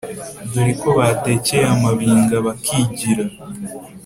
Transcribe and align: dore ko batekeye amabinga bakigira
dore 0.51 0.73
ko 0.81 0.89
batekeye 0.99 1.63
amabinga 1.75 2.35
bakigira 2.45 3.25